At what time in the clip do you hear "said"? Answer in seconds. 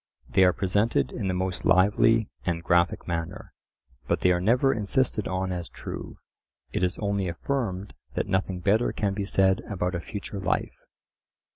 9.25-9.61